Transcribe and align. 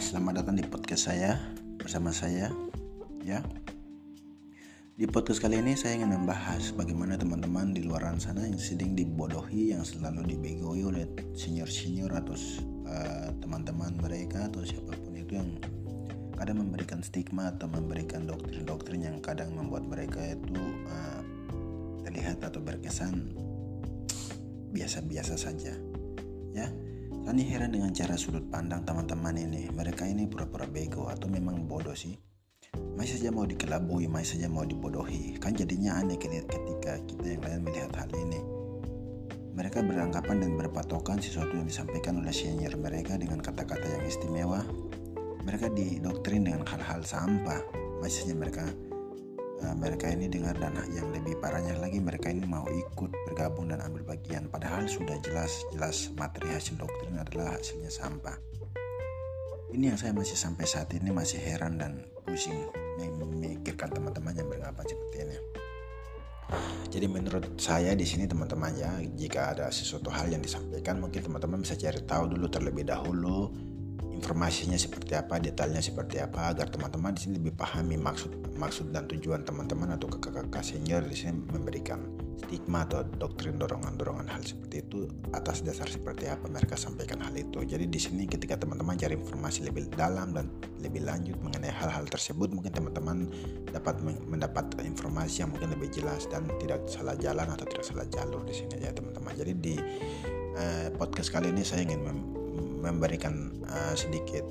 selamat 0.00 0.40
datang 0.40 0.56
di 0.56 0.64
podcast 0.64 1.12
saya 1.12 1.36
bersama 1.76 2.16
saya 2.16 2.48
ya. 3.20 3.44
Di 4.96 5.04
podcast 5.04 5.36
kali 5.36 5.60
ini 5.60 5.76
saya 5.76 6.00
ingin 6.00 6.16
membahas 6.16 6.72
bagaimana 6.72 7.20
teman-teman 7.20 7.76
di 7.76 7.84
luar 7.84 8.08
sana 8.16 8.48
yang 8.48 8.56
sedang 8.56 8.96
dibodohi, 8.96 9.76
yang 9.76 9.84
selalu 9.84 10.32
dibegoi 10.32 10.80
oleh 10.88 11.04
senior-senior 11.36 12.08
atau 12.08 12.32
uh, 12.88 13.36
teman-teman 13.44 14.00
mereka 14.00 14.48
atau 14.48 14.64
siapa 14.64 14.96
pun 14.96 15.12
itu 15.12 15.36
yang 15.36 15.52
kadang 16.40 16.64
memberikan 16.64 17.04
stigma 17.04 17.52
atau 17.52 17.68
memberikan 17.68 18.24
doktrin-doktrin 18.24 19.12
yang 19.12 19.20
kadang 19.20 19.52
membuat 19.52 19.84
mereka 19.84 20.24
itu 20.24 20.56
uh, 20.88 21.20
terlihat 22.08 22.40
atau 22.40 22.64
berkesan 22.64 23.36
biasa-biasa 24.72 25.36
saja 25.36 25.76
ya 26.56 26.64
Tani 27.20 27.44
heran 27.44 27.76
dengan 27.76 27.92
cara 27.92 28.16
sudut 28.16 28.48
pandang 28.48 28.80
teman-teman 28.88 29.36
ini. 29.36 29.68
Mereka 29.68 30.08
ini 30.08 30.24
pura-pura 30.24 30.64
bego 30.64 31.12
atau 31.12 31.28
memang 31.28 31.68
bodoh 31.68 31.92
sih. 31.92 32.16
Masih 32.96 33.20
saja 33.20 33.28
mau 33.28 33.44
dikelabui, 33.44 34.08
masih 34.08 34.40
saja 34.40 34.48
mau 34.48 34.64
dibodohi. 34.64 35.36
Kan 35.36 35.52
jadinya 35.52 36.00
aneh 36.00 36.16
ketika 36.16 36.96
kita 37.04 37.26
yang 37.36 37.42
lain 37.44 37.60
melihat 37.68 37.92
hal 37.92 38.10
ini. 38.16 38.40
Mereka 39.52 39.84
beranggapan 39.84 40.40
dan 40.40 40.56
berpatokan 40.56 41.20
sesuatu 41.20 41.52
yang 41.52 41.68
disampaikan 41.68 42.24
oleh 42.24 42.32
senior 42.32 42.72
mereka 42.80 43.20
dengan 43.20 43.44
kata-kata 43.44 43.84
yang 43.84 44.04
istimewa. 44.08 44.64
Mereka 45.44 45.76
didoktrin 45.76 46.48
dengan 46.48 46.64
hal-hal 46.64 47.04
sampah. 47.04 47.60
Masih 48.00 48.24
saja 48.24 48.34
mereka 48.38 48.64
uh, 49.60 49.74
mereka 49.76 50.08
ini 50.08 50.26
dengar 50.32 50.56
dan 50.56 50.72
yang 50.96 51.12
lebih 51.12 51.36
parahnya 51.38 51.76
lagi 51.76 52.00
mereka 52.00 52.32
ini 52.32 52.48
mau 52.48 52.64
ikut 52.64 53.09
bergabung 53.30 53.70
dan 53.70 53.78
ambil 53.86 54.02
bagian. 54.02 54.50
Padahal 54.50 54.90
sudah 54.90 55.14
jelas-jelas 55.22 56.10
materi 56.18 56.50
hasil 56.50 56.74
doktrin 56.74 57.14
adalah 57.14 57.54
hasilnya 57.54 57.88
sampah. 57.88 58.34
Ini 59.70 59.94
yang 59.94 59.98
saya 60.02 60.10
masih 60.10 60.34
sampai 60.34 60.66
saat 60.66 60.90
ini 60.98 61.14
masih 61.14 61.38
heran 61.38 61.78
dan 61.78 62.02
pusing 62.26 62.66
memikirkan 62.98 63.88
teman-teman 63.94 64.34
yang 64.34 64.50
beranggapan 64.50 64.84
seperti 64.84 65.16
ini. 65.22 65.38
Jadi 66.90 67.06
menurut 67.06 67.54
saya 67.54 67.94
di 67.94 68.02
sini 68.02 68.26
teman-teman 68.26 68.74
ya 68.74 68.90
jika 69.14 69.54
ada 69.54 69.70
sesuatu 69.70 70.10
hal 70.10 70.26
yang 70.26 70.42
disampaikan 70.42 70.98
mungkin 70.98 71.22
teman-teman 71.22 71.62
bisa 71.62 71.78
cari 71.78 72.02
tahu 72.02 72.34
dulu 72.34 72.50
terlebih 72.50 72.82
dahulu 72.82 73.54
informasinya 74.20 74.76
seperti 74.76 75.16
apa, 75.16 75.40
detailnya 75.40 75.80
seperti 75.80 76.20
apa 76.20 76.52
agar 76.52 76.68
teman-teman 76.68 77.16
di 77.16 77.24
sini 77.24 77.40
lebih 77.40 77.56
pahami 77.56 77.96
maksud 77.96 78.52
maksud 78.60 78.92
dan 78.92 79.08
tujuan 79.08 79.48
teman-teman 79.48 79.96
atau 79.96 80.12
kakak-kakak 80.12 80.60
senior 80.60 81.00
di 81.00 81.16
sini 81.16 81.40
memberikan 81.48 82.04
stigma 82.40 82.84
atau 82.84 83.04
doktrin 83.04 83.56
dorongan-dorongan 83.56 84.28
hal 84.28 84.42
seperti 84.44 84.84
itu 84.84 85.08
atas 85.32 85.60
dasar 85.64 85.88
seperti 85.88 86.28
apa 86.28 86.48
mereka 86.48 86.76
sampaikan 86.76 87.20
hal 87.24 87.32
itu. 87.36 87.64
Jadi 87.64 87.88
di 87.88 88.00
sini 88.00 88.24
ketika 88.28 88.60
teman-teman 88.60 88.96
cari 89.00 89.16
informasi 89.16 89.68
lebih 89.68 89.88
dalam 89.92 90.36
dan 90.36 90.52
lebih 90.80 91.04
lanjut 91.04 91.36
mengenai 91.40 91.72
hal-hal 91.72 92.04
tersebut 92.08 92.52
mungkin 92.52 92.72
teman-teman 92.72 93.28
dapat 93.72 94.00
mendapat 94.04 94.72
informasi 94.82 95.46
yang 95.46 95.52
mungkin 95.52 95.72
lebih 95.72 95.88
jelas 95.92 96.28
dan 96.28 96.48
tidak 96.60 96.84
salah 96.90 97.14
jalan 97.16 97.48
atau 97.48 97.64
tidak 97.68 97.84
salah 97.86 98.06
jalur 98.08 98.42
di 98.44 98.52
sini 98.56 98.82
ya 98.82 98.92
teman-teman. 98.92 99.32
Jadi 99.36 99.52
di 99.56 99.74
eh, 100.58 100.88
podcast 100.96 101.30
kali 101.32 101.52
ini 101.52 101.62
saya 101.62 101.86
ingin 101.86 102.02
memberikan 102.80 103.52
uh, 103.68 103.94
sedikit 103.94 104.44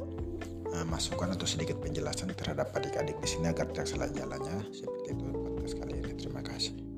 uh, 0.71 0.85
masukan 0.85 1.33
atau 1.33 1.49
sedikit 1.49 1.81
penjelasan 1.81 2.31
terhadap 2.37 2.69
adik-adik 2.77 3.17
di 3.19 3.27
sini 3.27 3.49
agar 3.49 3.67
tidak 3.73 3.87
salah 3.89 4.09
jalannya. 4.13 4.63
Seperti 4.69 5.17
itu 5.17 5.25
podcast 5.33 5.75
kali 5.81 5.93
ini. 5.97 6.11
Terima 6.15 6.41
kasih 6.45 6.88